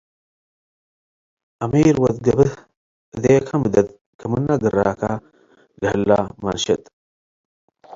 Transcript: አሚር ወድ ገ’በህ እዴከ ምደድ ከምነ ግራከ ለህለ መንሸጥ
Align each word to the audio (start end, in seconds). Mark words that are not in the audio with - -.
አሚር 1.63 1.95
ወድ 2.03 2.17
ገ’በህ 2.25 2.53
እዴከ 3.15 3.47
ምደድ 3.61 3.87
ከምነ 4.19 4.47
ግራከ 4.63 5.01
ለህለ 5.81 6.09
መንሸጥ 6.43 6.81